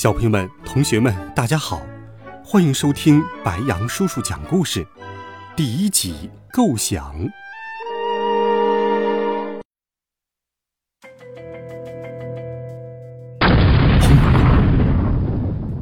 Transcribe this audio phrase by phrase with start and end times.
[0.00, 1.82] 小朋友们、同学们，大家好，
[2.42, 4.86] 欢迎收听白羊叔叔讲故事，
[5.54, 7.28] 第一集《构想》。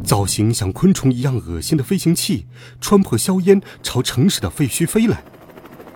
[0.03, 2.49] 造型像昆虫一样恶心的飞行器
[2.81, 5.23] 穿破硝烟，朝城市的废墟飞来。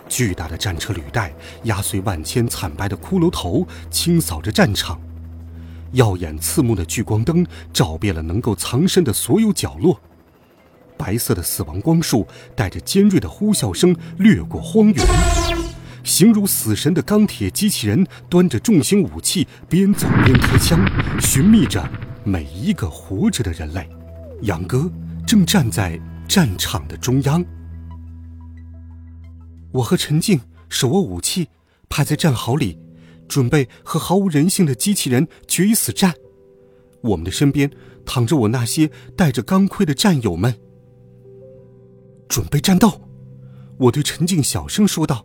[0.08, 5.00] 巨大的战车履带压碎万千惨白的骷髅头，清扫着战场。
[5.92, 10.00] 耀眼刺目的聚光灯照遍了能够藏身的所有角落，
[10.96, 15.06] 白色的死亡光束带着尖锐的呼啸声掠过荒原。
[16.04, 20.80] 形如死神的钢铁机器人端着重型武器，边走边开枪，
[21.20, 21.88] 寻觅着
[22.24, 23.88] 每一个活着的人类。
[24.42, 24.90] 杨哥
[25.26, 27.44] 正站在战场的中央，
[29.70, 31.48] 我和陈静手握武器，
[31.88, 32.78] 趴在战壕里。
[33.28, 36.14] 准备和毫无人性的机器人决一死战。
[37.00, 37.70] 我们的身边
[38.04, 40.54] 躺着我那些带着钢盔的战友们。
[42.28, 43.00] 准备战斗，
[43.78, 45.24] 我对陈静小声说道。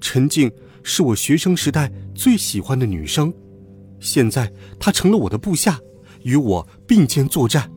[0.00, 0.50] 陈静
[0.82, 3.32] 是我学生时代最喜欢的女生，
[4.00, 5.78] 现在她成了我的部下，
[6.22, 7.70] 与我并肩作战。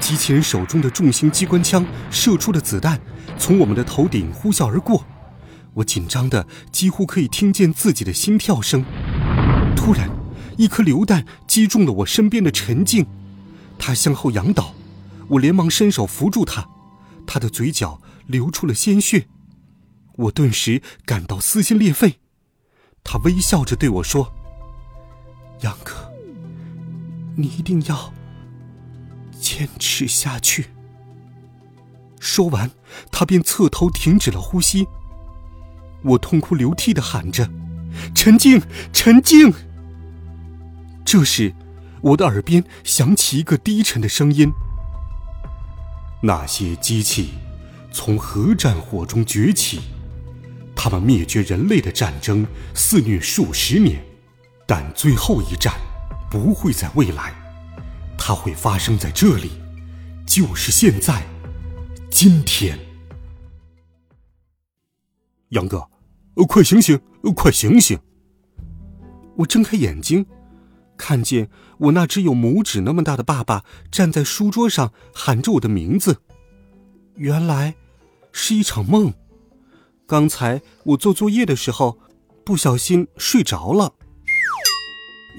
[0.00, 3.00] 机器人手中的重型机关枪射出的子弹
[3.38, 5.04] 从我们的头顶呼啸而过。
[5.74, 8.84] 我紧张的几乎可以听见自己的心跳声。
[9.74, 10.10] 突然，
[10.56, 13.06] 一颗榴弹击中了我身边的陈静，
[13.78, 14.74] 他向后仰倒，
[15.28, 16.68] 我连忙伸手扶住他，
[17.26, 19.26] 他的嘴角流出了鲜血，
[20.16, 22.20] 我顿时感到撕心裂肺。
[23.02, 24.32] 他微笑着对我说
[25.62, 26.12] ：“杨哥，
[27.34, 28.12] 你一定要
[29.40, 30.66] 坚持下去。”
[32.20, 32.70] 说完，
[33.10, 34.86] 他便侧头停止了呼吸。
[36.02, 37.48] 我痛哭流涕的喊着
[38.14, 38.60] ：“陈静，
[38.92, 39.52] 陈静！”
[41.04, 41.54] 这时，
[42.00, 44.52] 我的耳边响起一个低沉的声音
[46.22, 47.34] ：“那些机器
[47.92, 49.80] 从核战火中崛起，
[50.74, 54.02] 他们灭绝人类的战争肆虐数十年，
[54.66, 55.74] 但最后一战
[56.30, 57.32] 不会在未来，
[58.18, 59.50] 它会发生在这里，
[60.26, 61.22] 就是现在，
[62.10, 62.78] 今天。”
[65.52, 65.88] 杨哥。
[66.34, 66.98] 呃，快醒醒！
[67.36, 67.98] 快醒醒！
[69.36, 70.26] 我睁开眼睛，
[70.96, 71.48] 看见
[71.78, 76.22] 我那只有拇指那么大的爸爸站在书桌上，喊着我的名字。
[77.16, 77.74] 原来
[78.32, 79.12] 是一场梦。
[80.06, 81.98] 刚才我做作业的时候，
[82.44, 83.94] 不小心睡着了。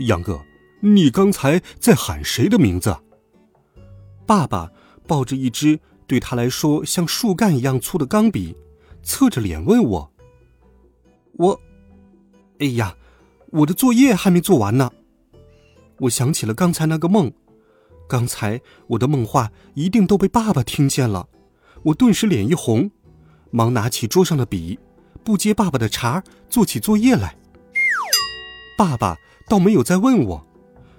[0.07, 0.43] 杨哥，
[0.81, 2.95] 你刚才在喊谁的名字？
[4.27, 4.71] 爸爸
[5.07, 8.55] 抱着一支对他来说像树干一样粗的钢笔，
[9.03, 10.11] 侧着脸问我。
[11.33, 11.59] 我，
[12.59, 12.95] 哎呀，
[13.51, 14.91] 我的作业还没做完呢。
[15.99, 17.31] 我想起了刚才那个梦，
[18.07, 21.27] 刚才我的梦话一定都被爸爸听见了。
[21.83, 22.89] 我顿时脸一红，
[23.51, 24.79] 忙拿起桌上的笔，
[25.23, 27.35] 不接爸爸的茬，做起作业来。
[28.77, 30.47] 爸爸倒没有再问我，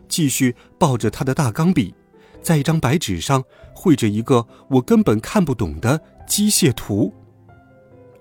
[0.09, 1.95] 继续抱着他的大钢笔，
[2.43, 3.43] 在一张白纸上
[3.75, 7.13] 绘着一个我根本看不懂的机械图。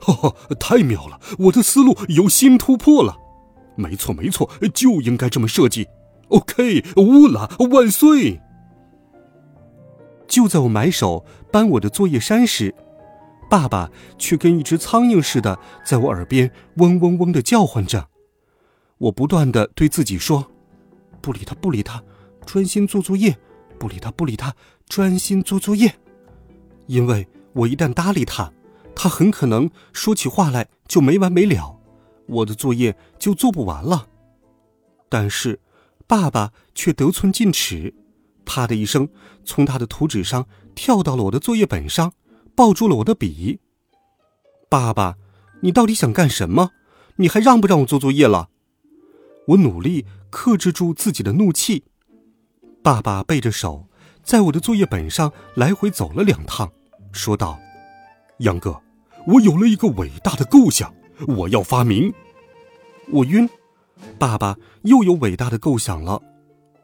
[0.03, 1.19] 哈哈，太妙了！
[1.39, 3.17] 我的思路有新突破了。
[3.75, 5.87] 没错，没错，就应该这么设计。
[6.27, 8.41] OK，乌拉万岁！
[10.27, 12.75] 就在我埋手搬我的作业山时，
[13.49, 18.09] 爸爸却跟一只苍蝇似的在我耳边嗡嗡嗡的叫唤着。
[18.97, 20.51] 我不断的对自己说
[21.21, 22.03] ：“不理他，不理他，
[22.45, 23.35] 专心做作业。
[23.79, 24.53] 不理他，不理他，
[24.87, 25.93] 专心做作业。
[26.87, 28.51] 因为我一旦搭理他。”
[28.95, 31.79] 他很可能说起话来就没完没了，
[32.27, 34.07] 我的作业就做不完了。
[35.09, 35.59] 但是，
[36.07, 37.93] 爸爸却得寸进尺，
[38.45, 39.09] 啪的一声
[39.43, 42.13] 从他的图纸上跳到了我的作业本上，
[42.55, 43.59] 抱住了我的笔。
[44.69, 45.17] 爸爸，
[45.61, 46.71] 你到底想干什么？
[47.17, 48.49] 你还让不让我做作业了？
[49.49, 51.83] 我努力克制住自己的怒气。
[52.81, 53.87] 爸爸背着手，
[54.23, 56.71] 在我的作业本上来回走了两趟，
[57.11, 57.59] 说道
[58.39, 58.79] ：“杨哥。”
[59.25, 60.93] 我有了一个伟大的构想，
[61.27, 62.13] 我要发明。
[63.09, 63.49] 我晕，
[64.19, 66.21] 爸爸又有伟大的构想了。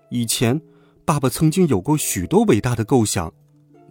[0.10, 0.62] 以前，
[1.04, 3.34] 爸爸曾经有过许多伟大的构想，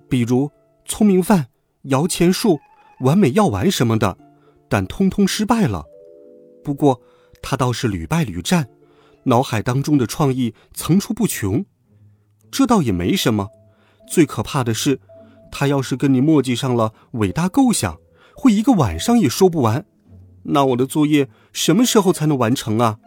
[0.08, 0.50] 比如
[0.86, 1.48] 聪明饭、
[1.82, 2.58] 摇钱树、
[3.00, 4.16] 完美药丸什么的，
[4.66, 5.84] 但通通失败了。
[6.64, 7.02] 不过
[7.42, 8.66] 他倒是屡败屡战，
[9.24, 11.66] 脑海当中的创意层出不穷。
[12.50, 13.50] 这倒也没什么，
[14.08, 15.00] 最可怕的是，
[15.50, 17.98] 他要是跟你墨迹上了伟大构想，
[18.34, 19.84] 会一个晚上也说不完。
[20.44, 22.98] 那我的作业什么时候才能完成啊？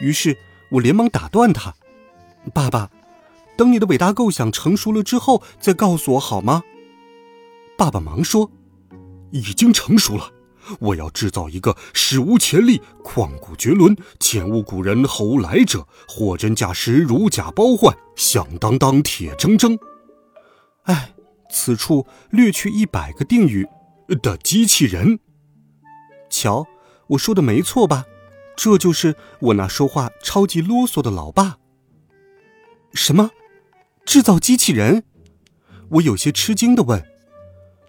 [0.00, 0.36] 于是
[0.72, 1.74] 我连忙打断他
[2.54, 2.90] ：“爸爸，
[3.56, 6.62] 等你的伟大构想成熟了之后再告诉我好吗？”
[7.76, 8.50] 爸爸忙说
[9.32, 10.30] ：“已经成熟了，
[10.78, 19.78] 我要制造一个史无前例、旷古绝伦、前无古人后无来者、货真价实、如假包换、响当当、铁铮铮。
[20.84, 21.14] 哎，
[21.50, 23.66] 此处略去一百个定语
[24.22, 25.18] 的机器人。”
[26.30, 26.66] 瞧，
[27.08, 28.06] 我说的没错吧？
[28.56, 31.58] 这就是我那说话超级啰嗦的老爸。
[32.92, 33.30] 什么？
[34.04, 35.04] 制造机器人？
[35.90, 37.04] 我有些吃惊的问。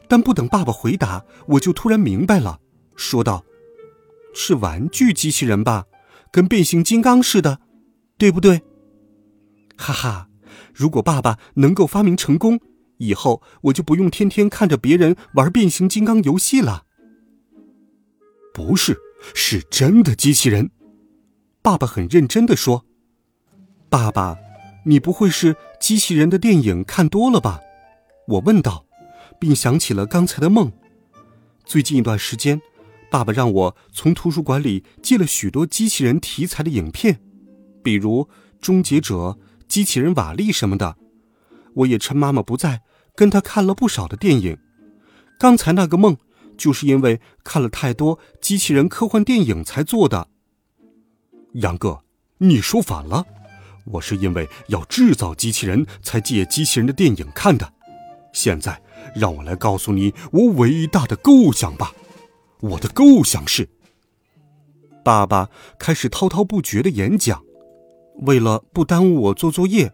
[0.08, 2.60] 但不等爸爸回答，我就突然明白了，
[2.96, 3.46] 说道
[4.36, 5.86] ：“是玩具机器人吧？
[6.32, 7.60] 跟变形金刚似的，
[8.18, 8.62] 对不对？”
[9.78, 10.28] 哈哈，
[10.74, 12.60] 如果爸爸能够发明成功，
[13.02, 16.86] 以后我就不用天天看着别人玩变形金刚游戏了。
[18.54, 18.96] 不是，
[19.34, 20.70] 是真的机器人。
[21.64, 22.86] 爸爸很认真的说
[23.90, 24.38] ：“爸爸，
[24.86, 27.60] 你不会是机器人的电影看多了吧？”
[28.30, 28.86] 我问道，
[29.40, 30.72] 并想起了刚才的梦。
[31.66, 32.62] 最近一段时间，
[33.10, 37.20] 爸爸让我从图书馆里借了许多机器人题材的影片，
[37.84, 38.26] 比如
[38.60, 39.16] 《终结者》
[39.68, 40.98] 《机器人瓦力》什么的。
[41.76, 42.82] 我也趁妈妈不在，
[43.16, 44.58] 跟他看了不少的电影。
[45.40, 46.18] 刚才那个梦。
[46.58, 50.28] 就是因为看了太多机器人科幻电影才做的。
[51.54, 52.04] 杨哥，
[52.38, 53.26] 你说反了，
[53.86, 57.74] 我是因为要制造机器人才借机器人的电影看的。
[58.32, 58.80] 现在
[59.16, 61.94] 让我来告诉你我伟大的构想吧。
[62.60, 63.68] 我的构想是……
[65.04, 65.50] 爸爸
[65.80, 67.42] 开始滔滔不绝的演讲。
[68.20, 69.92] 为了不耽误我做作业，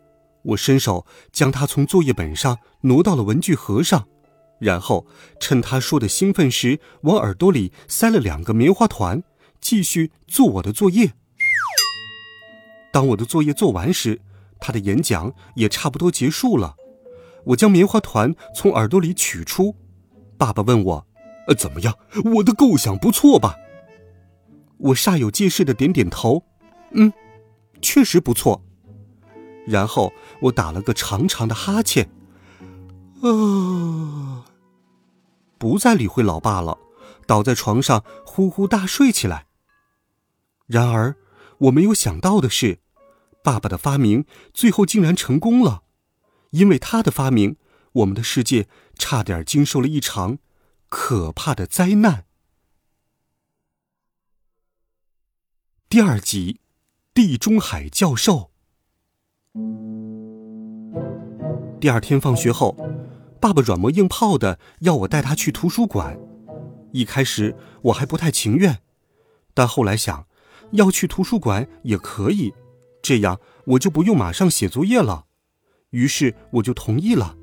[0.48, 4.08] 我伸手将他从作业本上挪到了文具盒上。
[4.60, 5.06] 然后
[5.40, 9.24] 趁他说的兴奋时，往耳朵里塞了两个棉花团，
[9.62, 11.14] 继续做我的作业。
[12.92, 14.22] 当我的作业做完时，
[14.60, 16.76] 他的演讲也差不多结束了。
[17.46, 19.76] 我将棉花团从耳朵里取出，
[20.38, 21.08] 爸爸问我
[21.48, 21.94] ：“呃，怎么样？
[22.36, 23.56] 我的构想不错吧？”
[24.80, 26.44] 我煞有介事的点点头
[26.92, 27.14] ：“嗯，
[27.80, 28.64] 确实不错。”
[29.68, 30.12] 然后
[30.42, 32.10] 我打了个长长的哈欠。
[33.22, 34.46] 啊！
[35.58, 36.78] 不再理会老爸了，
[37.26, 39.48] 倒在床上呼呼大睡起来。
[40.68, 41.16] 然而，
[41.58, 42.80] 我没有想到的是，
[43.44, 45.84] 爸爸的发明最后竟然成功了。
[46.52, 47.58] 因为他的发明，
[47.94, 50.38] 我们的世界差点经受了一场
[50.90, 52.26] 可怕的灾难。
[55.90, 56.62] 第二集，
[57.14, 58.52] 地中海教授。
[61.80, 62.76] 第二天放学后。
[63.40, 66.20] 爸爸软磨硬泡的要我带他去图书馆，
[66.92, 68.80] 一开始我还不太情愿，
[69.54, 70.26] 但后来想，
[70.72, 72.52] 要去图书馆也可以，
[73.04, 75.26] 这样我就不用马上写作业了，
[75.92, 77.38] 于是我就同意了。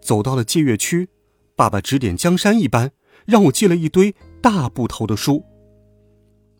[0.00, 1.10] 走到了借阅区，
[1.54, 2.92] 爸爸指点江山一般，
[3.26, 5.34] 让我借了一堆大部头的书，《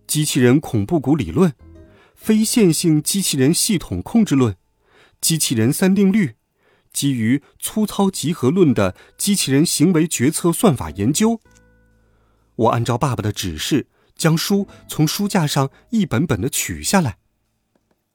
[0.06, 1.50] 机器人恐怖谷理论》
[2.14, 4.52] 《非线性机器人系统控制论》
[5.22, 6.26] 《机器人三定律》。
[6.96, 11.38] 基于粗糙集合论的机器人行为决策算法研究。
[12.54, 13.86] 我按照爸爸的指示，
[14.16, 17.18] 将书从书架上一本本的取下来。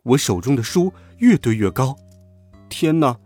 [0.02, 1.96] 我手中的书越堆越高。
[2.70, 3.20] 天哪，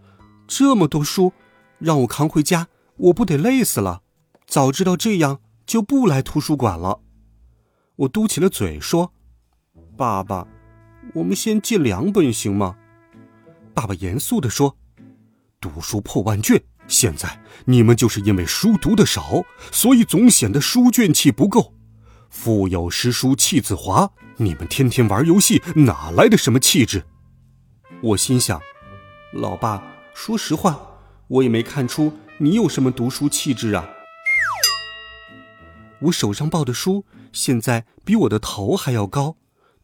[0.45, 1.31] 这么多书，
[1.79, 4.01] 让我扛回家，我不得累死了。
[4.45, 6.99] 早知道这样，就不来图书馆了。
[7.95, 9.13] 我嘟起了嘴说
[9.95, 10.45] ：“爸爸，
[11.13, 12.75] 我们先借两本行吗？”
[13.73, 14.75] 爸爸严肃地说。
[15.59, 21.73] 读书破万卷，现在你们就是因为书读的少，所以总显得书卷气不够。
[22.29, 27.03] 腹有诗书气自华，你们天天玩游戏，哪来的什么气质？
[28.01, 28.61] 我心想，
[29.33, 29.81] 老爸，
[30.13, 30.79] 说实话，
[31.27, 33.89] 我也没看出你有什么读书气质啊。
[36.01, 39.37] 我手上抱的书现在比我的头还要高，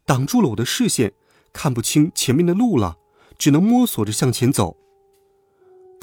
[0.04, 1.14] 挡住了我的视线，
[1.52, 2.98] 看不清前面的路了，
[3.38, 4.76] 只能摸索着向前走。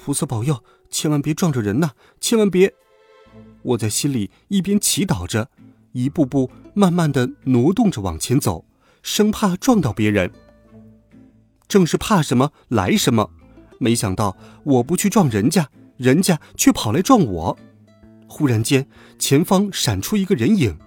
[0.10, 1.92] 菩萨保佑，千万别撞着人呐！
[2.20, 2.74] 千万别！
[3.62, 5.52] 我在心里一边祈祷着，
[5.92, 8.66] 一步步慢慢的挪动着往前走，
[9.04, 10.32] 生怕撞到别人。
[11.68, 13.30] 正是怕什么来什么。
[13.78, 17.60] 没想到我不去撞人家，人家却跑来撞我。
[18.28, 18.88] 忽然间，
[19.20, 20.80] 前方闪出一个人影，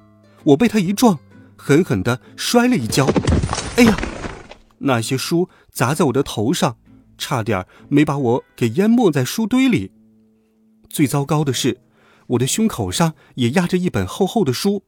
[0.42, 1.20] 我被他一撞，
[1.56, 3.06] 狠狠的摔了一跤。
[3.76, 3.96] 哎呀！
[4.78, 6.76] 那些书砸在我的头上，
[7.22, 9.92] 差点没把我给淹没在书堆里。
[10.90, 11.80] 最糟糕的是，
[12.26, 14.82] 我的胸口上也压着一本厚厚的书，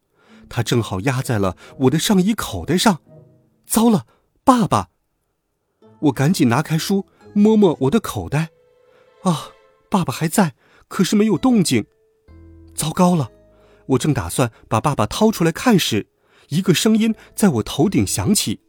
[0.49, 3.01] 它正好压在了我的上衣口袋上。
[3.67, 4.07] 糟了，
[4.43, 4.91] 爸爸！
[6.01, 8.51] 我赶紧拿开书，摸摸我的口袋，
[9.23, 9.51] 啊，
[9.89, 10.55] 爸爸还在，
[10.89, 11.87] 可是没有动静。
[12.75, 13.31] 糟糕了！
[13.87, 16.09] 我正打算把爸爸掏出来看时，
[16.49, 18.61] 一个声音在我头顶响起：“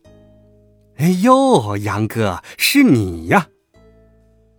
[0.97, 3.49] 哎呦，杨哥，是你呀！”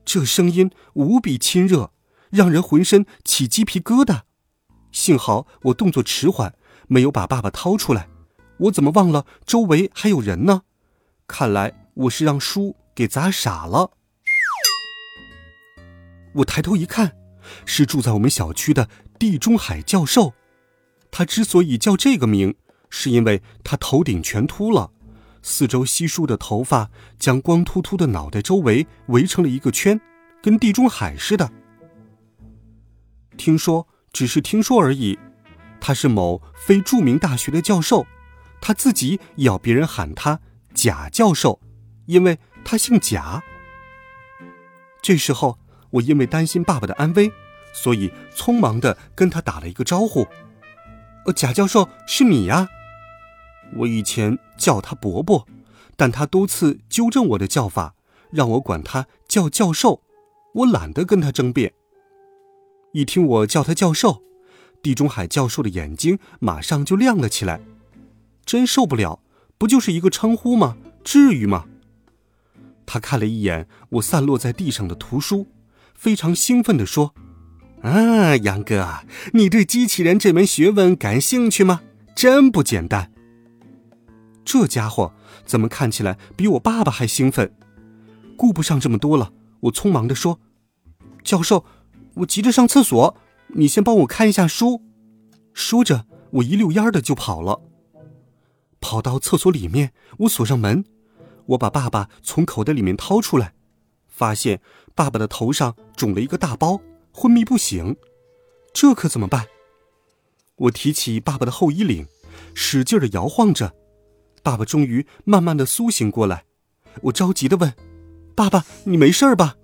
[0.06, 1.90] 这声音无比亲热，
[2.30, 4.22] 让人浑身起鸡皮疙瘩。
[4.92, 6.54] 幸好我动作迟缓，
[6.86, 8.08] 没有把爸爸掏出来。
[8.58, 10.62] 我怎么忘了周围还有人呢？
[11.26, 13.90] 看来我是让书给砸傻了。
[16.36, 17.16] 我抬头一看，
[17.66, 18.88] 是住在我们小区的。
[19.18, 20.34] 地中海教授，
[21.10, 22.54] 他之所以叫这个名，
[22.90, 24.92] 是因为他头顶全秃了，
[25.48, 30.00] 四周稀疏的头发将光秃秃的脑袋周围围成了一个圈，
[30.42, 31.48] 跟地中海似的。
[33.36, 35.16] 听说只是听说而已，
[35.80, 38.08] 他是某非著名大学的教授，
[38.60, 40.40] 他自己也要别人喊他
[40.74, 41.60] 贾教授，
[42.06, 43.40] 因为他姓贾。
[45.00, 45.60] 这时候，
[45.90, 47.30] 我因为担心爸爸的安危。
[47.72, 50.26] 所以匆忙的跟他打了一个招呼，
[51.26, 52.66] 呃，贾教授是你呀？
[53.74, 55.46] 我以前叫他伯伯，
[55.96, 57.94] 但他多次纠正我的叫法，
[58.30, 60.02] 让我管他叫教授。
[60.54, 61.74] 我懒得跟他争辩。
[62.92, 64.22] 一听我叫他教授，
[64.82, 67.60] 地中海教授的眼睛马上就亮了起来。
[68.46, 69.20] 真受不了，
[69.58, 70.78] 不就是一个称呼吗？
[71.04, 71.66] 至于吗？
[72.86, 75.48] 他看了一眼我散落在地上的图书，
[75.94, 77.12] 非常兴奋地说。
[77.82, 79.00] 啊，杨哥，
[79.34, 81.82] 你对机器人这门学问感兴趣吗？
[82.14, 83.12] 真不简单。
[84.46, 85.12] 这家伙
[85.44, 87.52] 怎么看起来比我爸爸还兴奋？
[88.36, 90.38] 顾不上这么多了，我匆忙地说
[91.24, 91.64] ：“教授，
[92.14, 93.16] 我急着上厕所，
[93.48, 94.82] 你先帮我看一下书。”
[95.52, 97.60] 说着，我一溜烟的就跑了。
[98.80, 100.84] 跑到厕所里面，我锁上门，
[101.46, 103.52] 我把爸爸从口袋里面掏出来，
[104.06, 104.60] 发现
[104.94, 106.80] 爸爸的头上肿了一个大包。
[107.12, 107.96] 昏迷不醒，
[108.72, 109.46] 这可怎么办？
[110.54, 112.06] 我提起爸爸的后衣领，
[112.54, 113.74] 使劲的摇晃着，
[114.46, 116.44] 爸爸终于慢慢的苏醒过来。
[117.02, 117.74] 我着急的问
[118.36, 119.56] ：“爸爸，你没事吧？”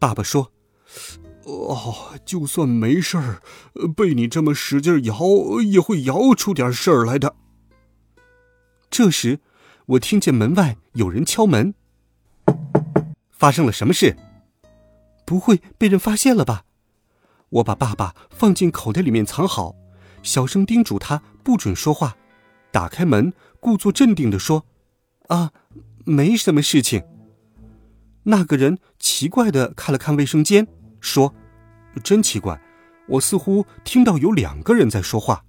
[0.00, 0.50] 爸爸说
[1.46, 3.40] ：“哦，就算没事儿，
[3.94, 5.16] 被你这么使劲摇，
[5.64, 7.36] 也会摇出点事儿来的。”
[8.90, 9.38] 这时，
[9.86, 11.72] 我听见门外有人敲门。
[13.30, 14.16] 发生了什么事？
[15.24, 16.64] 不会被人发现了吧？
[17.50, 19.76] 我把爸爸放进口袋里面藏好，
[20.24, 22.16] 小声叮嘱他不准说话。
[22.70, 24.66] 打开门，故作镇定地说
[25.28, 25.52] ：“啊，
[26.04, 27.02] 没什么事情。”
[28.24, 30.66] 那个人奇怪的看了看卫生间，
[31.00, 31.34] 说
[32.04, 32.60] ：“真奇怪，
[33.08, 35.44] 我似乎听到有两个人在说话。”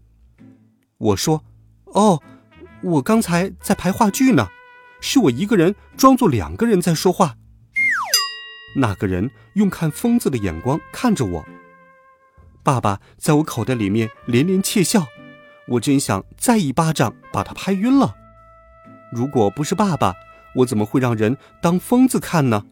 [0.98, 1.44] 我说
[1.94, 2.22] ：“哦，
[2.84, 4.48] 我刚才在排话剧呢，
[5.01, 7.36] 是我一个人装作两个人在说话。”
[8.75, 11.46] 那个人用看疯子的眼光看着我。
[12.62, 15.08] 爸爸在我口袋里面连连窃笑，
[15.69, 18.15] 我真想再一巴掌把他拍晕了。
[19.11, 20.15] 如果不是爸爸，
[20.55, 22.65] 我怎么会让人当疯子看呢？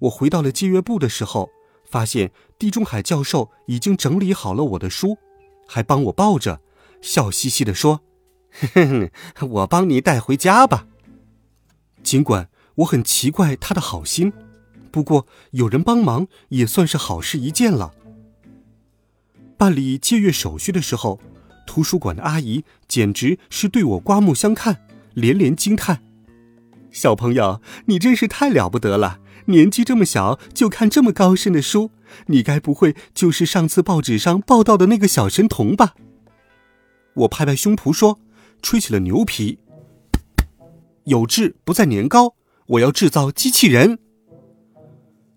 [0.00, 1.50] 我回到了借阅部的时候，
[1.84, 5.18] 发现地中海教授已经整理好了我的书，
[5.66, 6.60] 还帮我抱着，
[7.00, 8.02] 笑嘻嘻地说
[9.50, 10.86] ：“我帮你带回家吧。”
[12.02, 14.32] 尽管我很奇怪他的好心。
[14.90, 17.92] 不过有人帮忙也算是好事一件了。
[19.56, 21.18] 办理借阅手续的时候，
[21.66, 26.02] 图书馆的阿姨简直是对我刮目相看，连连惊叹
[26.90, 29.20] ：“小朋友，你真是太了不得了！
[29.46, 31.90] 年纪这么小就看这么高深的书，
[32.28, 35.94] 你该不会就是上次报纸上报道的那个小神童吧？”
[37.14, 38.18] 我拍拍胸脯说
[38.62, 39.58] ：“吹起了牛皮，
[41.04, 42.34] 有志不在年高，
[42.66, 43.98] 我要制造机器人。”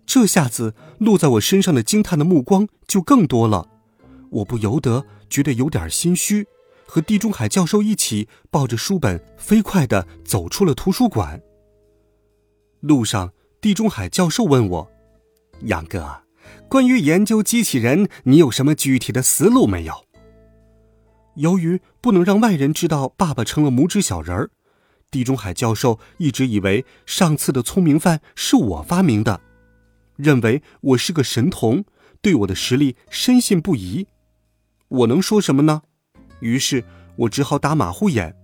[0.06, 3.68] 这下子落在我身上的惊叹的目光就更多了，
[4.30, 6.46] 我不由得觉得有点心虚，
[6.86, 11.40] 和地中海教授一起抱着书本飞快地走出了图书馆。
[12.80, 14.90] 路上，地中海教授问我
[15.66, 16.22] ：“杨哥，
[16.68, 20.04] 关于研究机器人，你有什么具体的思路没有？”
[21.36, 24.50] 由于不能让外人知道爸爸成了拇指小人儿，
[25.10, 29.40] 地中海教授一直以为上次的聪明饭是我发明的，
[30.16, 31.84] 认为我是个神童，
[32.20, 34.06] 对我的实力深信不疑。
[34.88, 35.82] 我能说什么呢？
[36.40, 36.84] 于是
[37.16, 38.34] 我只好打马虎眼。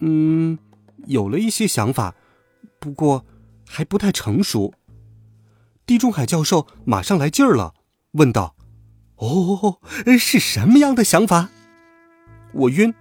[0.00, 0.58] 嗯，
[1.06, 2.14] 有了一些想法，
[2.78, 3.24] 不过
[3.68, 4.74] 还不太成熟。
[5.86, 7.74] 地中海教授马上来劲儿了，
[8.12, 8.56] 问道
[9.16, 9.78] ：“哦，
[10.18, 11.50] 是什么样的想法？”
[12.52, 12.94] 我晕，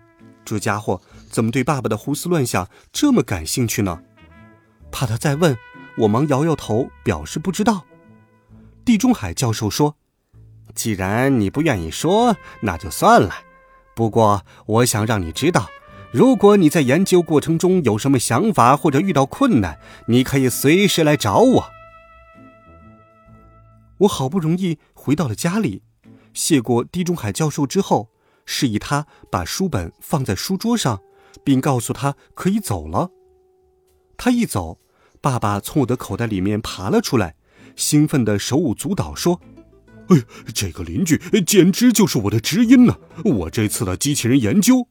[0.45, 4.03] 这家伙怎么对爸爸的胡思乱想这么感兴趣呢？
[4.91, 5.57] 怕他再问，
[5.99, 7.85] 我忙摇摇头，表示不知道。
[8.83, 9.95] 地中海教授说
[10.73, 13.33] ：“既然你不愿意说，那就算了。
[13.93, 15.69] 不过我想让你知道，
[16.11, 21.69] 如果你在研究过程中有什么想法或者遇到困难，你可以随时来找我。”
[23.99, 25.83] 我好不容易回到了家里，
[26.33, 28.09] 谢过地中海教授之后，
[28.45, 31.01] 示意他把书本放在书桌上，
[31.43, 33.11] 并告诉他可以走了。
[34.17, 34.79] 他一走，
[35.21, 37.35] 爸爸从我的口袋里面爬了出来，
[37.75, 39.39] 兴奋的手舞足蹈说
[40.09, 40.17] ：“哎，
[40.53, 42.97] 这个邻居简直就是我的知音呢！
[43.23, 44.87] 我这次的机器人研究……”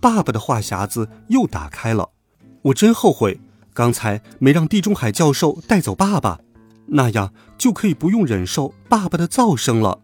[0.00, 2.10] 爸爸的话匣子又打开了，
[2.62, 3.40] 我真后悔
[3.72, 6.40] 刚才没让地中海教授带走爸爸。
[6.88, 10.02] 那样就可以不用忍受爸爸的噪声了。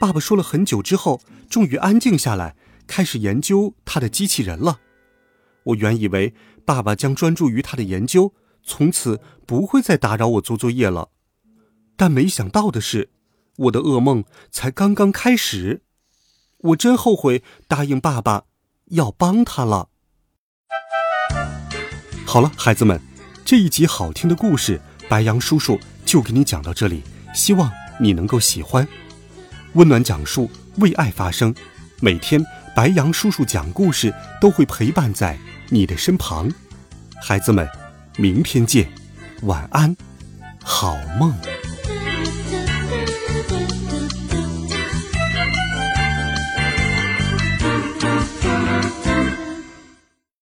[0.00, 2.54] 爸爸说了很久之后，终于安静下来，
[2.86, 4.78] 开始研究他的机器人了。
[5.64, 6.32] 我原以为
[6.64, 11.08] 爸爸将专注于他的研究，从此不会再打扰我做作业了，
[11.98, 13.10] 但没想到的是，
[13.56, 15.82] 我的噩梦才刚刚开始。
[16.58, 18.44] 我真后悔答应爸爸
[18.90, 19.88] 要帮他了。
[22.24, 23.00] 好了，孩子们，
[23.44, 24.80] 这一集好听的故事。
[25.08, 27.02] 白羊叔叔就给你讲到这里，
[27.34, 28.86] 希望你能够喜欢。
[29.72, 31.52] 温暖讲述，为爱发声。
[32.00, 32.40] 每天，
[32.76, 35.36] 白羊叔叔讲故事都会陪伴在
[35.70, 36.48] 你的身旁。
[37.20, 37.68] 孩子们，
[38.16, 38.88] 明天见，
[39.42, 39.96] 晚安，
[40.62, 41.34] 好梦。